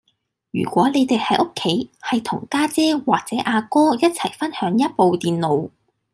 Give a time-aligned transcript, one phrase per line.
[0.49, 5.69] 如果你哋喺屋企係同家姐或者阿哥一齊分享一部電腦